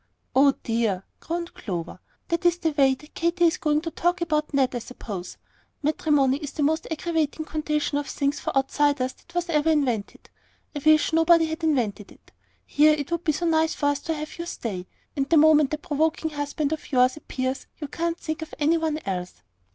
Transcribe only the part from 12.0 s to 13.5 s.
it. Here it would be so